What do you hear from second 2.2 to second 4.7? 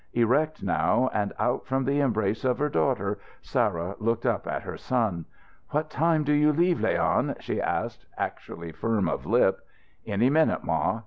of her daughter, Sarah looked up at